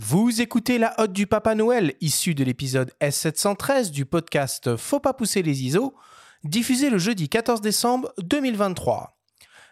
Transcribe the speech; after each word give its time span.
Vous 0.00 0.40
écoutez 0.40 0.78
la 0.78 0.94
hotte 0.98 1.12
du 1.12 1.26
Papa 1.26 1.56
Noël, 1.56 1.94
issue 2.00 2.36
de 2.36 2.44
l'épisode 2.44 2.92
S713 3.00 3.90
du 3.90 4.06
podcast 4.06 4.76
Faut 4.76 5.00
pas 5.00 5.12
pousser 5.12 5.42
les 5.42 5.64
ISO, 5.64 5.92
diffusé 6.44 6.88
le 6.88 6.98
jeudi 6.98 7.28
14 7.28 7.60
décembre 7.60 8.12
2023. 8.22 9.18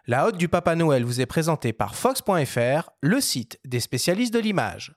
La 0.09 0.27
hotte 0.27 0.37
du 0.37 0.49
Papa 0.49 0.75
Noël 0.75 1.05
vous 1.05 1.21
est 1.21 1.27
présentée 1.27 1.73
par 1.73 1.95
Fox.fr, 1.95 2.91
le 3.03 3.21
site 3.21 3.61
des 3.65 3.79
spécialistes 3.79 4.35
de 4.35 4.41
l'image. 4.41 4.97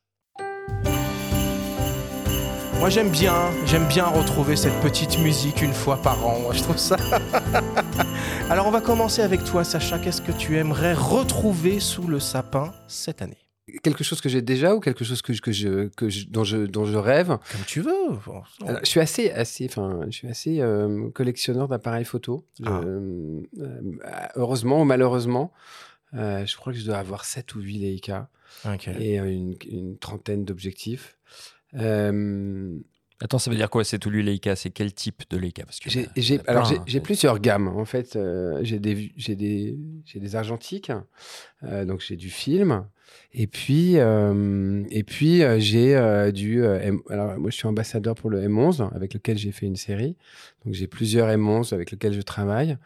Moi 2.80 2.90
j'aime 2.90 3.12
bien, 3.12 3.52
j'aime 3.68 3.88
bien 3.88 4.08
retrouver 4.08 4.56
cette 4.56 4.80
petite 4.82 5.20
musique 5.20 5.62
une 5.62 5.76
fois 5.76 6.02
par 6.02 6.26
an, 6.26 6.40
moi 6.40 6.54
je 6.54 6.64
trouve 6.64 6.78
ça. 6.78 6.98
Alors 8.50 8.66
on 8.66 8.72
va 8.72 8.82
commencer 8.82 9.22
avec 9.22 9.44
toi 9.44 9.64
Sacha, 9.64 10.00
qu'est-ce 10.00 10.24
que 10.24 10.32
tu 10.32 10.58
aimerais 10.58 10.96
retrouver 10.96 11.80
sous 11.80 12.08
le 12.08 12.20
sapin 12.20 12.74
cette 12.88 13.22
année? 13.22 13.49
Quelque 13.84 14.04
chose 14.04 14.22
que 14.22 14.30
j'ai 14.30 14.42
déjà 14.42 14.76
ou 14.76 14.80
quelque 14.80 15.04
chose 15.04 15.22
que, 15.22 15.34
que 15.40 15.52
je, 15.52 15.88
que 15.90 16.10
je, 16.10 16.26
dont, 16.28 16.44
je, 16.44 16.58
dont 16.58 16.86
je 16.86 16.98
rêve? 16.98 17.38
Comme 17.52 17.62
tu 17.66 17.82
veux. 17.82 17.92
Alors, 18.66 18.80
je 18.84 18.90
suis 18.90 19.00
assez, 19.00 19.32
assez, 19.32 19.66
enfin, 19.66 20.02
je 20.06 20.12
suis 20.12 20.28
assez 20.28 20.62
euh, 20.62 21.10
collectionneur 21.12 21.68
d'appareils 21.68 22.06
photo. 22.06 22.46
Ah. 22.66 22.82
Euh, 22.84 23.42
euh, 23.60 23.82
heureusement 24.36 24.82
ou 24.82 24.86
malheureusement, 24.86 25.52
euh, 26.14 26.46
je 26.46 26.56
crois 26.56 26.74
que 26.74 26.80
je 26.80 26.86
dois 26.86 26.98
avoir 26.98 27.26
7 27.26 27.56
ou 27.56 27.62
8 27.62 27.78
Leica 27.80 28.30
et 29.00 29.20
euh, 29.20 29.32
une, 29.32 29.56
une 29.70 29.98
trentaine 29.98 30.46
d'objectifs. 30.46 31.18
Euh, 31.76 32.80
Attends, 33.22 33.38
ça 33.40 33.52
veut 33.52 33.58
dire 33.58 33.70
quoi 33.70 33.84
C'est 33.84 34.00
tout 34.00 34.10
lui 34.10 34.24
Leica 34.24 34.56
C'est 34.56 34.70
quel 34.70 34.94
type 34.94 35.24
de 35.30 35.38
Leica 35.38 35.66
Parce 35.66 35.80
que 35.80 35.90
j'ai, 35.90 36.38
bah, 36.38 36.44
alors 36.48 36.66
j'ai, 36.66 36.78
hein. 36.78 36.84
j'ai 36.88 37.00
plusieurs 37.02 37.40
gammes 37.40 37.68
en 37.68 37.86
fait. 37.86 38.16
Euh, 38.16 38.60
j'ai 38.64 38.80
des, 38.80 39.12
j'ai 39.18 39.36
des, 39.36 39.78
j'ai 40.06 40.20
des 40.20 40.36
argentiques, 40.38 40.92
euh, 41.64 41.84
donc 41.86 42.00
j'ai 42.02 42.16
du 42.16 42.30
film. 42.30 42.86
Et 43.34 43.48
puis, 43.48 43.94
euh, 43.98 44.84
et 44.92 45.04
puis 45.04 45.42
j'ai 45.58 46.32
du. 46.32 46.64
M- 46.64 47.00
alors 47.10 47.38
moi, 47.40 47.50
je 47.50 47.56
suis 47.56 47.68
ambassadeur 47.68 48.14
pour 48.16 48.30
le 48.30 48.40
M11 48.48 48.88
avec 48.96 49.14
lequel 49.16 49.38
j'ai 49.38 49.52
fait 49.52 49.66
une 49.66 49.76
série. 49.76 50.16
Donc 50.64 50.76
j'ai 50.76 50.86
plusieurs 50.88 51.28
M11 51.28 51.74
avec 51.74 51.90
lesquels 51.92 52.14
je 52.14 52.22
travaille. 52.22 52.78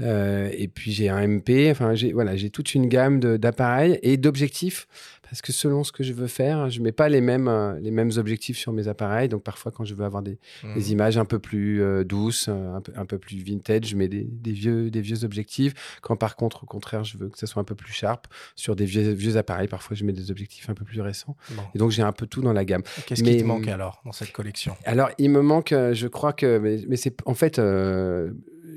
Et 0.00 0.68
puis 0.74 0.90
j'ai 0.92 1.08
un 1.08 1.26
MP. 1.26 1.68
Enfin, 1.70 1.94
j'ai 1.94 2.12
voilà, 2.12 2.36
j'ai 2.36 2.50
toute 2.50 2.74
une 2.74 2.88
gamme 2.88 3.20
de- 3.20 3.36
d'appareils 3.36 3.98
et 4.02 4.16
d'objectifs 4.16 4.86
parce 5.30 5.42
que 5.42 5.52
selon 5.52 5.84
ce 5.84 5.92
que 5.92 6.02
je 6.02 6.12
veux 6.12 6.26
faire, 6.26 6.70
je 6.70 6.80
mets 6.80 6.90
pas 6.90 7.08
les 7.08 7.20
mêmes 7.20 7.46
euh, 7.46 7.78
les 7.78 7.92
mêmes 7.92 8.10
objectifs 8.16 8.58
sur 8.58 8.72
mes 8.72 8.88
appareils. 8.88 9.28
Donc 9.28 9.44
parfois, 9.44 9.70
quand 9.70 9.84
je 9.84 9.94
veux 9.94 10.04
avoir 10.04 10.22
des 10.22 10.38
des 10.74 10.90
images 10.90 11.18
un 11.18 11.24
peu 11.24 11.38
plus 11.38 11.80
euh, 11.80 12.02
douces, 12.02 12.48
euh, 12.48 12.74
un 12.74 12.80
peu, 12.80 12.92
un 12.96 13.06
peu 13.06 13.16
plus 13.16 13.36
vintage. 13.36 13.86
Je 13.86 13.96
mets 13.96 14.08
des, 14.08 14.24
des 14.24 14.50
vieux, 14.50 14.90
des 14.90 15.00
vieux 15.00 15.22
objectifs. 15.22 15.98
Quand 16.02 16.16
par 16.16 16.34
contre, 16.34 16.64
au 16.64 16.66
contraire, 16.66 17.04
je 17.04 17.16
veux 17.16 17.28
que 17.28 17.38
ça 17.38 17.46
soit 17.46 17.62
un 17.62 17.64
peu 17.64 17.76
plus 17.76 17.92
sharp 17.92 18.26
sur 18.56 18.74
des 18.74 18.84
vieux, 18.86 19.12
vieux 19.12 19.36
appareils, 19.36 19.68
parfois 19.68 19.96
je 19.96 20.04
mets 20.04 20.12
des 20.12 20.32
objectifs 20.32 20.68
un 20.68 20.74
peu 20.74 20.84
plus 20.84 21.00
récents. 21.00 21.36
Bon. 21.50 21.62
Et 21.76 21.78
donc 21.78 21.92
j'ai 21.92 22.02
un 22.02 22.12
peu 22.12 22.26
tout 22.26 22.42
dans 22.42 22.52
la 22.52 22.64
gamme. 22.64 22.82
Qu'est-ce 23.06 23.22
qui 23.22 23.36
te 23.36 23.44
manque 23.44 23.68
alors 23.68 24.02
dans 24.04 24.12
cette 24.12 24.32
collection? 24.32 24.76
Alors 24.84 25.10
il 25.18 25.30
me 25.30 25.42
manque, 25.42 25.70
je 25.70 26.06
crois 26.08 26.32
que, 26.32 26.58
mais, 26.58 26.80
mais 26.88 26.96
c'est 26.96 27.16
en 27.24 27.34
fait, 27.34 27.60
euh, 27.60 28.32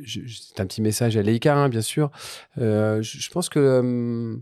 c'est 0.06 0.60
un 0.60 0.68
petit 0.68 0.84
message 0.84 1.18
à 1.18 1.24
Leica, 1.24 1.56
hein, 1.56 1.70
bien 1.70 1.82
sûr. 1.82 2.12
Je, 2.58 3.30
pense 3.32 3.50
que 3.50 4.40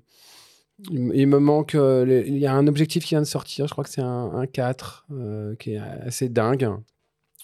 il, 0.89 1.27
me- 1.27 1.39
manque, 1.39 1.75
euh, 1.75 2.23
il 2.25 2.37
y 2.37 2.47
a 2.47 2.53
un 2.53 2.65
objectif 2.67 3.03
qui 3.03 3.09
vient 3.15 3.21
de 3.21 3.25
sortir. 3.27 3.67
Je 3.67 3.71
crois 3.71 3.83
que 3.83 3.89
c'est 3.89 4.01
un, 4.01 4.31
un 4.33 4.45
4 4.47 5.05
euh, 5.11 5.55
qui 5.55 5.73
est 5.73 5.77
assez 6.05 6.29
dingue. 6.29 6.69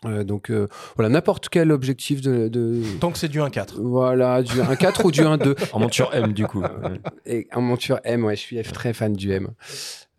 Euh, 0.05 0.23
donc 0.23 0.51
euh, 0.51 0.67
voilà, 0.95 1.09
n'importe 1.09 1.49
quel 1.49 1.71
objectif 1.71 2.21
de, 2.21 2.47
de- 2.49 2.83
Tant 2.99 3.11
que 3.11 3.17
c'est 3.17 3.27
du 3.29 3.39
1.4. 3.39 3.81
voilà, 3.81 4.43
du 4.43 4.53
1.4 4.53 5.05
ou 5.05 5.11
du 5.11 5.21
1.2. 5.21 5.55
En 5.73 5.79
monture 5.79 6.11
M, 6.13 6.33
du 6.33 6.45
coup. 6.45 6.61
Ouais. 6.61 7.01
Et 7.25 7.47
en 7.53 7.61
monture 7.61 7.99
M, 8.03 8.23
ouais, 8.25 8.35
je 8.35 8.41
suis 8.41 8.61
très 8.63 8.93
fan 8.93 9.13
du 9.13 9.31
M. 9.31 9.49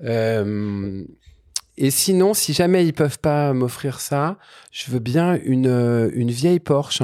Euh, 0.04 1.04
et 1.76 1.90
sinon, 1.90 2.34
si 2.34 2.52
jamais 2.52 2.84
ils 2.86 2.92
peuvent 2.92 3.20
pas 3.20 3.52
m'offrir 3.52 4.00
ça, 4.00 4.36
je 4.72 4.90
veux 4.90 4.98
bien 4.98 5.38
une, 5.44 6.10
une 6.12 6.30
vieille 6.30 6.58
Porsche. 6.60 7.02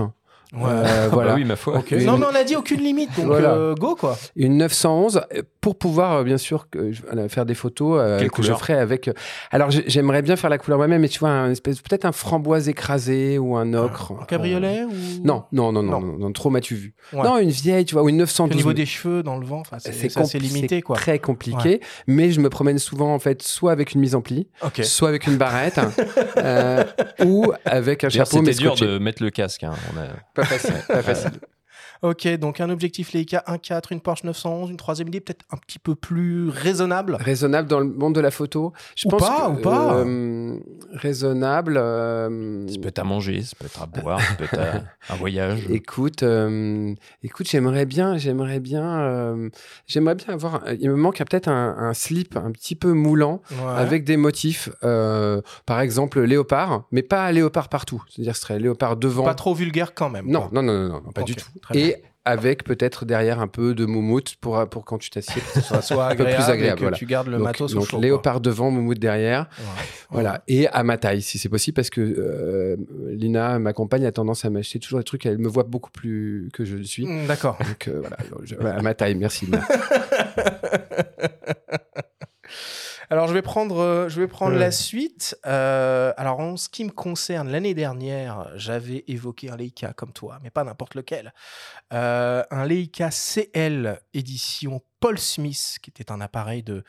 Ouais. 0.56 0.62
Euh, 0.70 0.84
Ah 1.04 1.08
voilà, 1.08 1.30
bah 1.30 1.36
oui, 1.36 1.44
ma 1.44 1.56
foi. 1.56 1.78
Ok. 1.78 1.90
Une- 1.92 2.04
Non 2.04 2.16
mais 2.18 2.26
on 2.30 2.34
a 2.34 2.44
dit 2.44 2.56
aucune 2.56 2.80
limite, 2.80 3.10
donc 3.16 3.26
Voilà. 3.26 3.52
euh, 3.54 3.74
go 3.74 3.94
quoi. 3.96 4.16
une 4.36 4.56
911 4.58 5.22
euh, 5.34 5.42
pour 5.60 5.76
pouvoir 5.78 6.12
euh, 6.18 6.24
bien 6.24 6.38
sûr 6.38 6.68
que, 6.70 6.92
je- 6.92 7.02
voilà, 7.02 7.28
faire 7.28 7.44
des 7.46 7.54
photos 7.54 7.98
euh, 8.00 8.28
que 8.28 8.42
je 8.42 8.52
ferai 8.52 8.74
avec. 8.74 9.08
euh, 9.08 9.12
alors 9.50 9.70
j'ai- 9.70 9.84
j'aimerais 9.86 10.22
bien 10.22 10.36
faire 10.36 10.50
la 10.50 10.58
couleur 10.58 10.78
moi-même, 10.78 11.00
mais 11.02 11.08
tu 11.08 11.18
vois, 11.18 11.30
un 11.30 11.50
espèce 11.50 11.80
peut-être 11.80 12.04
un 12.04 12.12
framboise 12.12 12.68
écrasé 12.68 13.38
ou 13.38 13.56
un 13.56 13.74
ocre. 13.74 14.12
Un 14.20 14.24
cabriolet 14.24 14.84
ou 14.84 14.90
Euh, 14.92 14.94
non, 15.24 15.44
non, 15.52 15.72
non, 15.72 15.82
non, 15.82 16.00
Non. 16.00 16.06
non, 16.06 16.18
non, 16.18 16.32
trop 16.32 16.50
m'as-tu 16.50 16.74
vu. 16.74 16.94
Ouais. 17.12 17.22
Non, 17.22 17.38
une 17.38 17.50
vieille, 17.50 17.84
tu 17.84 17.94
vois, 17.94 18.02
ou 18.04 18.08
une 18.08 18.16
Au 18.16 18.18
912. 18.20 18.56
niveau 18.56 18.72
des 18.72 18.86
cheveux 18.86 19.22
dans 19.22 19.36
le 19.38 19.46
vent, 19.46 19.62
c'est 19.78 20.16
assez 20.16 20.38
limité 20.38 20.76
c'est 20.76 20.82
quoi. 20.82 20.96
très 20.96 21.18
compliqué, 21.18 21.80
mais 22.06 22.30
je 22.30 22.40
me 22.40 22.48
promène 22.50 22.78
souvent 22.78 23.12
en 23.14 23.18
fait 23.18 23.42
soit 23.42 23.72
avec 23.72 23.92
une 23.94 24.00
mise 24.00 24.14
en 24.14 24.20
pli, 24.20 24.48
soit 24.82 25.08
avec 25.08 25.26
une 25.26 25.36
barrette, 25.36 25.78
euh, 26.38 26.84
ou 27.24 27.52
avec 27.64 28.04
un 28.04 28.08
chapeau 28.08 28.40
mais 28.42 28.52
C'était 28.52 28.62
dur 28.64 28.74
de 28.76 28.98
mettre 28.98 29.22
le 29.22 29.30
casque. 29.30 29.64
hein. 29.64 29.72
On 29.94 30.00
a- 30.00 30.43
Pas 30.48 30.58
facile, 30.58 30.82
pas 30.86 31.02
facile. 31.02 31.40
Ok, 32.02 32.26
donc 32.36 32.60
un 32.60 32.70
objectif 32.70 33.12
Leica 33.12 33.42
1.4, 33.46 33.92
une 33.92 34.00
Porsche 34.00 34.24
911, 34.24 34.70
une 34.70 34.76
troisième 34.76 35.08
idée 35.08 35.20
peut-être 35.20 35.44
un 35.50 35.56
petit 35.56 35.78
peu 35.78 35.94
plus 35.94 36.48
raisonnable. 36.50 37.16
Raisonnable 37.18 37.68
dans 37.68 37.80
le 37.80 37.86
monde 37.86 38.14
de 38.14 38.20
la 38.20 38.30
photo. 38.30 38.72
Je 38.96 39.06
Ou 39.08 39.10
pense 39.10 39.20
pas, 39.26 39.46
que, 39.46 39.52
ou 39.52 39.62
pas. 39.62 39.94
euh, 39.96 40.58
raisonnable. 40.92 41.76
euh, 41.76 42.66
Ça 42.68 42.78
peut 42.80 42.88
être 42.88 42.98
à 42.98 43.04
manger, 43.04 43.42
ça 43.42 43.56
peut 43.58 43.66
être 43.66 43.82
à 43.82 43.86
boire, 43.86 44.20
ça 44.20 44.34
peut 44.34 44.44
être 44.44 44.58
à- 44.58 44.82
un 45.12 45.16
voyage. 45.16 45.66
Écoute, 45.70 46.22
euh, 46.22 46.94
écoute, 47.22 47.48
j'aimerais 47.48 47.86
bien, 47.86 48.16
j'aimerais 48.16 48.60
bien, 48.60 49.00
euh, 49.00 49.48
j'aimerais 49.86 50.14
bien 50.14 50.34
avoir. 50.34 50.62
Il 50.80 50.90
me 50.90 50.96
manque 50.96 51.18
peut-être 51.18 51.48
un, 51.48 51.76
un 51.78 51.94
slip 51.94 52.36
un 52.36 52.50
petit 52.50 52.74
peu 52.76 52.92
moulant 52.92 53.40
Ouais. 53.50 53.72
avec 53.76 54.04
des 54.04 54.16
motifs, 54.16 54.68
euh, 54.82 55.40
par 55.66 55.80
exemple 55.80 56.20
léopard, 56.22 56.84
mais 56.92 57.02
pas 57.02 57.30
léopard 57.32 57.68
partout. 57.68 58.02
C'est-à-dire, 58.08 58.34
ce 58.36 58.42
serait 58.42 58.58
léopard 58.58 58.96
devant. 58.96 59.24
Pas 59.24 59.34
trop 59.34 59.54
vulgaire 59.54 59.94
quand 59.94 60.10
même. 60.10 60.26
non, 60.26 60.48
non, 60.52 60.62
non, 60.62 60.72
non, 60.88 61.00
non, 61.04 61.12
pas 61.12 61.22
du 61.22 61.34
tout. 61.34 61.46
très 61.62 61.74
bien. 61.74 61.86
Et 61.88 61.93
avec 62.26 62.64
peut-être 62.64 63.04
derrière 63.04 63.40
un 63.40 63.48
peu 63.48 63.74
de 63.74 63.84
moumoute 63.84 64.36
pour, 64.40 64.66
pour 64.68 64.84
quand 64.84 64.98
tu 64.98 65.10
t'assieds, 65.10 65.42
que 65.42 65.48
ce 65.48 65.60
soit 65.60 65.82
soit 65.82 66.06
un 66.08 66.16
peu 66.16 66.24
plus 66.24 66.32
agréable. 66.34 66.64
et 66.64 66.74
que 66.76 66.80
voilà. 66.80 66.96
tu 66.96 67.06
gardes 67.06 67.28
le 67.28 67.36
donc, 67.36 67.44
matos 67.46 67.72
au 67.72 67.74
donc 67.80 67.84
chaud. 67.86 67.96
quoi. 67.98 68.06
léopard 68.06 68.40
devant, 68.40 68.70
moumoute 68.70 68.98
derrière. 68.98 69.48
Ouais. 69.58 69.64
Voilà, 70.10 70.42
et 70.48 70.68
à 70.68 70.82
ma 70.84 70.96
taille, 70.96 71.22
si 71.22 71.38
c'est 71.38 71.48
possible, 71.48 71.74
parce 71.74 71.90
que 71.90 72.00
euh, 72.00 72.76
Lina, 73.08 73.58
ma 73.58 73.72
compagne, 73.72 74.06
a 74.06 74.12
tendance 74.12 74.44
à 74.44 74.50
m'acheter 74.50 74.78
toujours 74.78 75.00
des 75.00 75.04
trucs, 75.04 75.26
elle 75.26 75.38
me 75.38 75.48
voit 75.48 75.64
beaucoup 75.64 75.90
plus 75.90 76.48
que 76.52 76.64
je 76.64 76.76
le 76.76 76.84
suis. 76.84 77.06
Mm, 77.06 77.26
D'accord. 77.26 77.58
Donc 77.58 77.88
euh, 77.88 78.00
voilà, 78.00 78.16
je- 78.44 78.54
à 78.56 78.80
ma 78.82 78.94
taille, 78.94 79.16
merci 79.16 79.46
Lina. 79.46 79.66
Alors 83.10 83.28
je 83.28 83.34
vais 83.34 83.42
prendre, 83.42 83.78
euh, 83.80 84.08
je 84.08 84.20
vais 84.20 84.26
prendre 84.28 84.52
Ouais. 84.54 84.58
la 84.60 84.70
suite. 84.70 85.36
Euh, 85.46 86.12
alors 86.16 86.40
en 86.40 86.56
ce 86.56 86.68
qui 86.68 86.84
me 86.84 86.90
concerne, 86.90 87.50
l'année 87.50 87.74
dernière, 87.74 88.50
j'avais 88.56 89.04
évoqué 89.08 89.50
un 89.50 89.56
Leica 89.56 89.92
comme 89.92 90.12
toi, 90.12 90.38
mais 90.42 90.50
pas 90.50 90.64
n'importe 90.64 90.94
lequel. 90.94 91.32
Euh, 91.92 92.42
un 92.50 92.66
Leica 92.66 93.10
CL 93.10 94.00
édition 94.14 94.80
Paul 95.00 95.18
Smith, 95.18 95.78
qui 95.82 95.90
était 95.90 96.10
un 96.10 96.20
appareil 96.22 96.62
de, 96.62 96.82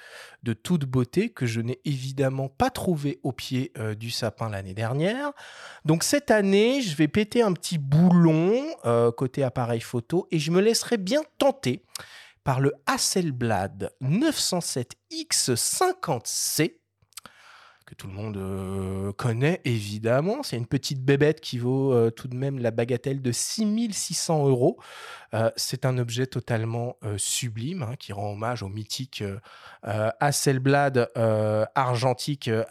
de 0.43 0.53
toute 0.53 0.85
beauté 0.85 1.29
que 1.31 1.45
je 1.45 1.59
n'ai 1.59 1.79
évidemment 1.83 2.47
pas 2.47 2.69
trouvé 2.69 3.19
au 3.23 3.33
pied 3.33 3.73
euh, 3.77 3.93
du 3.93 4.09
sapin 4.09 4.49
l'année 4.49 4.73
dernière. 4.73 5.31
Donc 5.83 6.03
cette 6.03 6.31
année, 6.31 6.81
je 6.81 6.95
vais 6.95 7.09
péter 7.09 7.41
un 7.41 7.51
petit 7.51 7.77
boulon 7.77 8.63
euh, 8.85 9.11
côté 9.11 9.43
appareil 9.43 9.81
photo 9.81 10.27
et 10.31 10.39
je 10.39 10.51
me 10.51 10.61
laisserai 10.61 10.95
bien 10.97 11.21
tenter 11.37 11.83
par 12.45 12.61
le 12.61 12.71
Hasselblad 12.85 13.91
907X50C 14.01 16.75
que 17.85 17.93
tout 17.93 18.07
le 18.07 18.13
monde 18.13 18.37
euh, 18.37 19.13
connaît 19.13 19.61
évidemment. 19.63 20.41
C'est 20.41 20.57
une 20.57 20.65
petite 20.65 21.03
bébête 21.03 21.39
qui 21.39 21.59
vaut 21.59 21.93
euh, 21.93 22.09
tout 22.09 22.27
de 22.27 22.35
même 22.35 22.57
la 22.57 22.71
bagatelle 22.71 23.21
de 23.21 23.31
6600 23.31 24.47
euros. 24.47 24.79
Euh, 25.35 25.51
c'est 25.55 25.85
un 25.85 25.99
objet 25.99 26.25
totalement 26.25 26.97
sublime 27.17 27.83
hein, 27.83 27.95
qui 27.99 28.11
rend 28.11 28.31
hommage 28.31 28.63
au 28.63 28.69
mythique 28.69 29.23
Hasselblad 29.83 31.09
argentique 31.75 32.47
euh, 32.47 32.63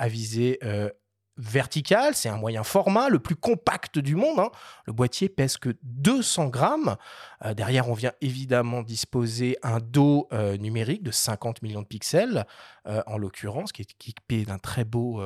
verticale. 1.36 2.14
C'est 2.14 2.28
un 2.28 2.36
moyen 2.36 2.62
format, 2.62 3.08
le 3.08 3.18
plus 3.18 3.36
compact 3.36 3.98
du 3.98 4.16
monde. 4.16 4.38
hein. 4.38 4.50
Le 4.86 4.92
boîtier 4.92 5.28
pèse 5.28 5.56
que 5.56 5.76
200 5.82 6.48
grammes. 6.48 6.96
Euh, 7.44 7.54
derrière, 7.54 7.88
on 7.88 7.94
vient 7.94 8.12
évidemment 8.20 8.82
disposer 8.82 9.56
un 9.62 9.78
dos 9.80 10.28
euh, 10.32 10.56
numérique 10.56 11.02
de 11.02 11.10
50 11.10 11.62
millions 11.62 11.82
de 11.82 11.86
pixels, 11.86 12.46
euh, 12.86 13.02
en 13.06 13.18
l'occurrence, 13.18 13.72
qui 13.72 13.82
est 13.82 13.90
équipé 13.90 14.44
d'un 14.44 14.58
très 14.58 14.84
beau, 14.84 15.22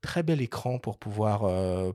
très 0.00 0.22
bel 0.22 0.40
écran 0.40 0.78
pour 0.78 0.98
pouvoir, 0.98 1.42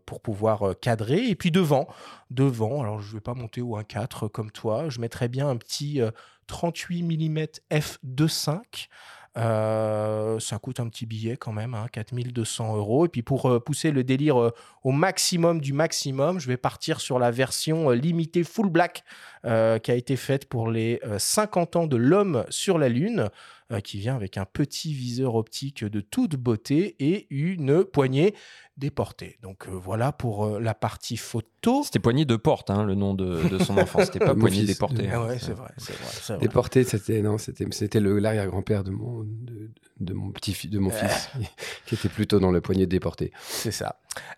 pour 0.05 0.21
pouvoir 0.21 0.75
cadrer. 0.81 1.27
Et 1.27 1.35
puis 1.35 1.51
devant, 1.51 1.87
devant, 2.29 2.81
alors 2.81 3.01
je 3.01 3.09
ne 3.09 3.13
vais 3.15 3.21
pas 3.21 3.33
monter 3.33 3.61
au 3.61 3.77
1.4 3.77 4.29
comme 4.29 4.51
toi, 4.51 4.89
je 4.89 4.99
mettrais 4.99 5.27
bien 5.27 5.49
un 5.49 5.57
petit 5.57 6.01
euh, 6.01 6.11
38 6.47 7.03
mm 7.03 7.45
f2.5. 7.71 8.87
Euh, 9.37 10.39
ça 10.39 10.59
coûte 10.59 10.79
un 10.79 10.87
petit 10.87 11.05
billet 11.05 11.35
quand 11.35 11.51
même, 11.51 11.73
hein, 11.73 11.87
4200 11.91 12.77
euros. 12.77 13.05
Et 13.05 13.09
puis 13.09 13.21
pour 13.21 13.49
euh, 13.49 13.59
pousser 13.59 13.91
le 13.91 14.03
délire 14.03 14.41
euh, 14.41 14.51
au 14.83 14.91
maximum 14.91 15.59
du 15.59 15.73
maximum, 15.73 16.39
je 16.39 16.47
vais 16.47 16.57
partir 16.57 17.01
sur 17.01 17.19
la 17.19 17.31
version 17.31 17.89
limitée 17.89 18.43
full 18.43 18.69
black 18.69 19.03
qui 19.43 19.91
a 19.91 19.95
été 19.95 20.15
faite 20.15 20.49
pour 20.49 20.71
les 20.71 20.99
euh, 21.05 21.19
50 21.19 21.75
ans 21.75 21.85
de 21.85 21.97
l'homme 21.97 22.45
sur 22.49 22.79
la 22.79 22.89
Lune. 22.89 23.29
Euh, 23.71 23.79
qui 23.79 23.97
vient 23.97 24.15
avec 24.15 24.37
un 24.37 24.45
petit 24.45 24.93
viseur 24.93 25.33
optique 25.33 25.83
de 25.83 25.99
toute 25.99 26.35
beauté 26.35 26.95
et 26.99 27.25
une 27.31 27.83
poignée 27.83 28.35
déportée. 28.77 29.39
Donc 29.41 29.67
euh, 29.67 29.71
voilà 29.71 30.11
pour 30.11 30.45
euh, 30.45 30.59
la 30.59 30.75
partie 30.75 31.17
photo. 31.17 31.81
C'était 31.83 31.97
poignée 31.97 32.25
de 32.25 32.35
porte, 32.35 32.69
hein, 32.69 32.83
le 32.83 32.93
nom 32.93 33.15
de, 33.15 33.49
de 33.49 33.57
son 33.57 33.75
enfant. 33.79 34.05
C'était 34.05 34.19
pas 34.25 34.35
poignée 34.35 34.65
déportée. 34.65 35.09
Ah 35.11 35.25
ouais, 35.25 35.39
c'est 35.39 35.53
vrai, 35.53 35.71
c'est 35.77 35.93
vrai, 35.93 36.11
c'est 36.11 36.33
vrai. 36.33 36.41
Déporté, 36.41 36.83
c'était 36.83 37.23
non, 37.23 37.39
c'était 37.39 37.65
c'était 37.71 37.99
le 37.99 38.19
l'arrière-grand-père 38.19 38.83
de 38.83 38.91
mon 38.91 39.23
de, 39.23 39.71
de 39.99 40.13
mon 40.13 40.29
petit 40.29 40.67
de 40.67 40.77
mon 40.77 40.91
fils 40.91 41.29
qui 41.87 41.95
était 41.95 42.09
plutôt 42.09 42.39
dans 42.39 42.51
le 42.51 42.61
poignet 42.61 42.85
déporté. 42.85 43.31
C'est 43.47 43.71
ça. 43.71 43.97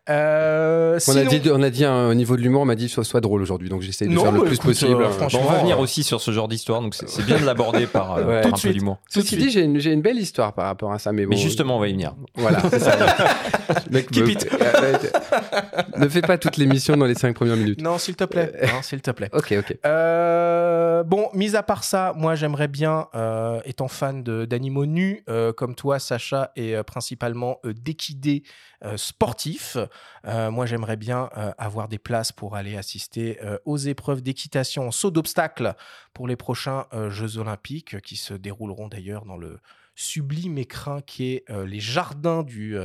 Euh, 0.10 0.96
On 0.96 1.00
sinon- 1.00 1.22
a 1.22 1.26
dit 1.26 1.42
on 1.52 1.62
a 1.62 1.70
dit 1.70 1.86
au 1.86 2.14
niveau 2.14 2.38
de 2.38 2.42
l'humour, 2.42 2.62
on 2.62 2.66
m'a 2.66 2.76
dit 2.76 2.88
soit 2.88 3.04
soit 3.04 3.20
drôle 3.22 3.42
aujourd'hui, 3.42 3.68
donc 3.70 3.82
j'essaie 3.82 4.06
de 4.06 4.12
Non, 4.12 4.24
faire 4.24 4.32
le 4.32 4.42
plus 4.44 4.56
écoute, 4.56 4.68
possible. 4.68 5.02
euh, 5.02 5.10
franchement, 5.10 5.42
Bon, 5.42 5.48
on 5.50 5.52
va 5.52 5.60
venir 5.60 5.78
euh, 5.78 5.82
aussi 5.84 6.04
sur 6.04 6.22
ce 6.22 6.32
genre 6.32 6.48
d'histoire, 6.48 6.82
donc 6.82 6.96
c'est 6.96 7.26
bien 7.26 7.38
de 7.40 7.46
l'aborder 7.46 7.86
par, 7.88 8.14
euh, 8.18 8.24
Ouais. 8.24 8.42
par 8.42 8.44
Tout 8.44 8.48
un 8.48 8.50
de 8.52 8.54
peu 8.54 8.58
suite. 8.60 8.74
d'humour. 8.74 9.00
Ceci 9.10 9.28
suite. 9.28 9.40
dit, 9.42 9.50
j'ai 9.52 9.62
une, 9.64 9.80
j'ai 9.80 9.92
une 9.92 10.02
belle 10.02 10.18
histoire 10.18 10.54
par 10.54 10.66
rapport 10.66 10.92
à 10.94 11.00
ça, 11.00 11.12
mais 11.12 11.26
bon. 11.26 11.32
Mais 11.32 11.38
justement, 11.38 11.76
on 11.78 11.80
va 11.80 11.88
y 11.90 11.92
venir. 11.92 12.16
Voilà, 12.36 12.62
c'est 12.70 12.80
ça. 12.80 12.96
Le 13.86 13.92
mec 13.94 14.10
Keep 14.10 14.24
me- 14.26 14.32
it. 14.32 14.48
Euh, 14.78 14.98
ne 15.98 16.08
fais 16.08 16.22
pas 16.22 16.38
toute 16.38 16.58
l'émission 16.58 16.96
dans 16.98 17.06
les 17.06 17.16
cinq 17.16 17.36
premières 17.36 17.56
minutes. 17.58 17.82
Non, 17.82 17.98
s'il 17.98 18.16
te 18.16 18.24
plaît. 18.24 18.52
Non, 18.64 18.82
s'il 18.82 19.02
te 19.02 19.12
plaît. 19.12 19.30
Ok, 19.34 19.54
ok. 19.58 19.78
Euh, 19.86 20.47
bon, 21.04 21.30
mis 21.34 21.56
à 21.56 21.64
part 21.64 21.84
ça, 21.84 22.14
moi 22.16 22.36
j'aimerais 22.36 22.68
bien, 22.68 23.08
euh, 23.16 23.60
étant 23.66 23.88
fan 23.88 24.24
d'animaux 24.24 24.86
nus, 24.86 25.24
euh, 25.30 25.54
comme 25.54 25.76
toi, 25.76 26.00
Sacha, 26.00 26.52
et 26.56 26.76
euh, 26.76 26.84
principalement 26.84 27.60
euh, 27.66 27.74
d'équidés 27.74 28.44
euh, 28.84 28.98
sportifs, 28.98 29.78
euh, 30.26 30.52
moi 30.52 30.66
j'aimerais 30.66 30.98
bien 30.98 31.30
euh, 31.38 31.52
avoir 31.58 31.88
des 31.88 31.98
places 31.98 32.32
pour 32.32 32.56
aller 32.56 32.78
assister 32.78 33.40
euh, 33.44 33.58
aux 33.66 33.78
épreuves 33.78 34.22
d'équitation 34.22 34.88
en 34.88 34.92
saut 34.92 35.12
d'obstacle 35.12 35.74
pour 36.14 36.28
les 36.28 36.36
prochains 36.36 36.86
euh, 36.94 37.10
Jeux 37.10 37.38
Olympiques 37.38 37.96
euh, 37.96 38.00
qui 38.00 38.16
se 38.16 38.34
dérouleront 38.34 38.88
d'ailleurs 38.88 39.26
dans 39.26 39.38
le 39.38 39.60
sublime 39.98 40.58
écrin 40.58 41.02
qui 41.02 41.34
est 41.34 41.46
les 41.66 41.80
jardins 41.80 42.44
du. 42.44 42.78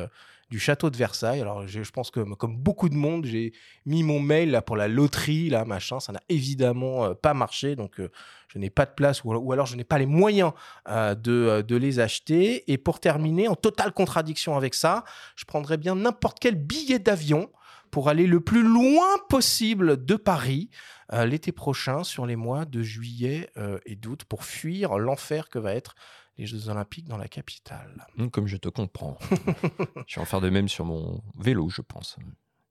du 0.50 0.58
château 0.58 0.90
de 0.90 0.96
Versailles. 0.98 1.40
Alors, 1.40 1.66
je, 1.66 1.90
pense 1.90 2.10
que, 2.10 2.20
comme 2.34 2.58
beaucoup 2.58 2.90
de 2.90 2.94
monde, 2.94 3.24
j'ai 3.24 3.54
mis 3.86 4.02
mon 4.02 4.20
mail 4.20 4.50
là 4.50 4.60
pour 4.60 4.76
la 4.76 4.86
loterie, 4.86 5.48
là, 5.48 5.64
machin. 5.64 5.98
Ça 5.98 6.12
n'a 6.12 6.20
évidemment 6.28 7.14
pas 7.14 7.32
marché, 7.32 7.74
donc 7.74 8.00
je 8.48 8.58
n'ai 8.58 8.68
pas 8.68 8.84
de 8.84 8.90
place 8.90 9.24
ou, 9.24 9.52
alors 9.52 9.64
je 9.64 9.76
n'ai 9.76 9.84
pas 9.84 9.98
les 9.98 10.06
moyens 10.06 10.52
de, 10.88 11.62
de 11.62 11.76
les 11.76 12.00
acheter. 12.00 12.70
Et 12.70 12.76
pour 12.76 13.00
terminer, 13.00 13.48
en 13.48 13.56
totale 13.56 13.92
contradiction 13.92 14.56
avec 14.56 14.74
ça, 14.74 15.04
je 15.36 15.46
prendrais 15.46 15.78
bien 15.78 15.94
n'importe 15.94 16.38
quel 16.38 16.56
billet 16.56 16.98
d'avion 16.98 17.50
pour 17.90 18.08
aller 18.08 18.26
le 18.26 18.40
plus 18.40 18.62
loin 18.62 19.06
possible 19.28 20.04
de 20.04 20.16
Paris 20.16 20.70
l'été 21.12 21.52
prochain, 21.52 22.04
sur 22.04 22.24
les 22.26 22.36
mois 22.36 22.64
de 22.64 22.82
juillet 22.82 23.50
et 23.86 23.96
d'août, 23.96 24.24
pour 24.24 24.44
fuir 24.44 24.98
l'enfer 24.98 25.48
que 25.48 25.58
va 25.58 25.74
être 25.74 25.94
les 26.38 26.46
Jeux 26.46 26.68
Olympiques 26.68 27.06
dans 27.08 27.16
la 27.18 27.28
capitale. 27.28 28.06
Hum, 28.18 28.30
Comme 28.30 28.46
je 28.46 28.56
te 28.56 28.68
comprends. 28.68 29.18
je 30.06 30.16
vais 30.16 30.20
en 30.22 30.24
faire 30.24 30.40
de 30.40 30.50
même 30.50 30.68
sur 30.68 30.84
mon 30.84 31.22
vélo, 31.38 31.68
je 31.68 31.82
pense. 31.82 32.16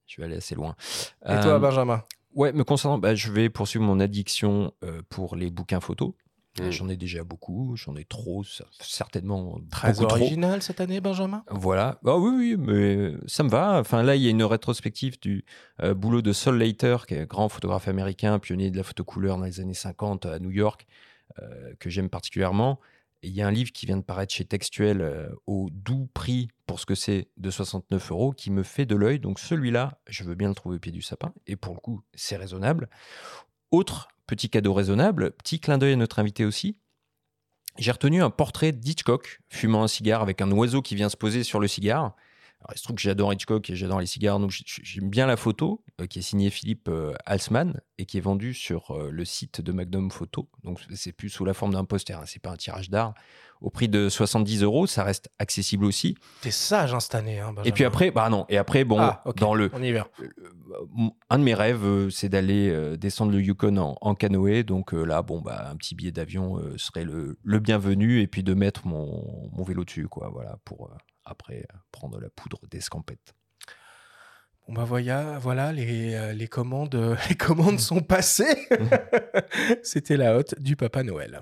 Je 0.08 0.18
vais 0.22 0.26
aller 0.26 0.38
assez 0.38 0.56
loin. 0.56 0.76
Et 1.24 1.28
toi, 1.42 1.48
Euh, 1.54 1.60
Benjamin? 1.60 2.04
Ouais, 2.34 2.54
me 2.54 2.64
concernant, 2.64 2.98
bah, 2.98 3.14
je 3.16 3.32
vais 3.32 3.50
poursuivre 3.50 3.84
mon 3.86 4.00
addiction 4.00 4.74
euh, 4.84 5.02
pour 5.10 5.36
les 5.36 5.50
bouquins 5.52 5.80
photos. 5.82 6.14
Mm. 6.60 6.70
J'en 6.70 6.90
ai 6.90 6.98
déjà 6.98 7.24
beaucoup, 7.24 7.76
j'en 7.78 7.96
ai 7.96 8.04
trop, 8.04 8.44
certainement 8.82 9.60
Très 9.70 9.94
trop. 9.94 10.04
original 10.06 10.62
cette 10.62 10.82
année, 10.82 11.00
Benjamin? 11.00 11.44
Voilà. 11.50 12.00
Ah 12.06 12.18
oui, 12.18 12.32
oui, 12.36 12.56
mais 12.58 13.14
ça 13.26 13.44
me 13.44 13.50
va. 13.50 13.80
Enfin, 13.80 14.04
là, 14.04 14.16
il 14.16 14.22
y 14.22 14.28
a 14.28 14.32
une 14.32 14.44
rétrospective 14.44 15.20
du 15.20 15.46
euh, 15.82 15.94
boulot 15.94 16.22
de 16.22 16.34
Sol 16.34 16.58
Leiter, 16.58 16.98
qui 17.08 17.14
est 17.14 17.22
un 17.22 17.26
grand 17.26 17.48
photographe 17.48 17.88
américain, 17.88 18.38
pionnier 18.40 18.70
de 18.72 18.78
la 18.78 18.84
photo 18.84 19.04
couleur 19.06 19.38
dans 19.38 19.46
les 19.46 19.60
années 19.62 19.74
50 19.74 20.26
à 20.26 20.40
New 20.40 20.52
York, 20.52 20.88
euh, 21.42 21.74
que 21.80 21.90
j'aime 21.90 22.10
particulièrement. 22.10 22.80
Il 23.24 23.32
y 23.32 23.42
a 23.42 23.48
un 23.48 23.52
livre 23.52 23.72
qui 23.72 23.86
vient 23.86 23.98
de 23.98 24.04
paraître 24.04 24.34
chez 24.34 24.46
Textuel 24.46 25.02
euh, 25.02 25.30
au 25.46 25.70
doux 25.72 26.10
prix 26.14 26.48
pour 26.66 26.80
ce 26.80 26.88
que 26.88 26.96
c'est 26.96 27.28
de 27.38 27.52
69 27.52 28.12
euros 28.12 28.32
qui 28.32 28.50
me 28.50 28.64
fait 28.64 28.86
de 28.86 28.96
l'œil. 28.96 29.20
Donc 29.20 29.40
celui-là, 29.40 30.00
je 30.08 30.24
veux 30.24 30.34
bien 30.34 30.50
le 30.50 30.56
trouver 30.56 30.78
au 30.78 30.80
pied 30.80 30.92
du 30.92 31.04
sapin. 31.04 31.34
Et 31.46 31.56
pour 31.56 31.76
le 31.76 31.80
coup, 31.80 32.02
c'est 32.16 32.36
raisonnable. 32.36 32.90
Autre 33.70 34.08
petit 34.26 34.50
cadeau 34.50 34.74
raisonnable, 34.74 35.32
petit 35.32 35.60
clin 35.60 35.78
d'œil 35.78 35.94
à 35.94 35.98
notre 35.98 36.18
invité 36.18 36.46
aussi. 36.46 36.78
J'ai 37.78 37.92
retenu 37.92 38.24
un 38.24 38.30
portrait 38.30 38.72
d'Hitchcock 38.72 39.42
fumant 39.50 39.84
un 39.84 39.88
cigare 39.88 40.22
avec 40.22 40.42
un 40.42 40.52
oiseau 40.52 40.82
qui 40.82 40.96
vient 40.96 41.10
se 41.10 41.18
poser 41.18 41.44
sur 41.44 41.60
le 41.60 41.68
cigare. 41.68 42.16
Alors, 42.64 42.74
il 42.76 42.78
se 42.78 42.84
trouve 42.84 42.96
que 42.96 43.02
j'adore 43.02 43.34
Hitchcock 43.34 43.68
et 43.72 43.76
j'adore 43.76 44.00
les 44.00 44.06
cigares, 44.06 44.40
donc 44.40 44.52
j'aime 44.52 45.10
bien 45.10 45.26
la 45.26 45.36
photo 45.36 45.84
euh, 46.00 46.06
qui 46.06 46.20
est 46.20 46.22
signée 46.22 46.52
Philippe 46.52 46.90
euh, 46.90 47.14
Halsman 47.26 47.82
et 47.98 48.06
qui 48.06 48.20
est 48.20 48.22
vendue 48.22 48.54
sur 48.54 48.92
euh, 48.92 49.10
le 49.12 49.26
site 49.26 49.62
de 49.62 49.72
Magnum 49.72 50.12
Photo. 50.12 50.48
Donc 50.64 50.80
c'est 50.94 51.12
plus 51.12 51.30
sous 51.30 51.44
la 51.44 51.56
forme 51.56 51.74
d'un 51.74 51.86
poster, 51.86 52.14
hein, 52.14 52.24
c'est 52.28 52.42
pas 52.42 52.52
un 52.52 52.58
tirage 52.58 52.92
d'art. 52.92 53.16
Au 53.62 53.70
prix 53.72 53.90
de 53.90 54.10
70 54.10 54.62
euros, 54.64 54.86
ça 54.88 55.04
reste 55.04 55.30
accessible 55.40 55.86
aussi. 55.86 56.16
T'es 56.42 56.52
sage 56.52 56.94
hein, 56.94 57.00
cette 57.00 57.16
année, 57.16 57.40
hein. 57.40 57.54
Et 57.64 57.72
puis 57.72 57.84
après, 57.84 58.10
bah 58.12 58.30
non, 58.30 58.46
et 58.50 58.58
après, 58.58 58.84
bon, 58.84 58.98
Ah, 59.00 59.22
ok, 59.26 59.38
dans 59.38 59.54
le, 59.56 59.70
On 59.74 59.82
y 59.82 59.92
va. 59.92 60.08
un 61.30 61.40
de 61.40 61.44
mes 61.44 61.54
rêves, 61.54 61.84
euh, 61.84 62.10
c'est 62.12 62.30
d'aller 62.30 62.96
descendre 62.98 63.32
le 63.32 63.42
Yukon 63.42 63.78
en, 63.78 63.98
en 64.02 64.16
canoë. 64.16 64.64
Donc 64.64 64.94
là, 64.94 65.22
bon, 65.24 65.42
bah, 65.42 65.68
un 65.70 65.76
petit 65.76 65.94
billet 65.96 66.12
d'avion 66.12 66.60
serait 66.78 67.04
le, 67.04 67.38
le 67.44 67.60
bienvenu. 67.60 68.22
Et 68.22 68.28
puis 68.28 68.44
de 68.44 68.54
mettre 68.54 68.88
mon, 68.88 69.50
mon 69.52 69.64
vélo 69.64 69.84
dessus, 69.84 70.08
quoi, 70.08 70.30
voilà, 70.30 70.58
pour 70.66 70.90
après 71.26 71.66
euh, 71.72 71.78
prendre 71.92 72.20
la 72.20 72.30
poudre 72.30 72.60
d'escampette. 72.70 73.34
Bon 74.68 74.74
bah 74.74 74.86
voilà, 74.86 75.40
voilà 75.40 75.72
les, 75.72 76.14
euh, 76.14 76.34
les 76.34 76.48
commandes, 76.48 76.96
les 77.30 77.36
commandes 77.36 77.80
sont 77.80 78.02
passées. 78.02 78.68
C'était 79.84 80.18
la 80.18 80.36
hotte 80.36 80.60
du 80.60 80.76
Papa 80.76 81.04
Noël. 81.04 81.42